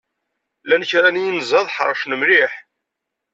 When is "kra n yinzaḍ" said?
0.89-1.67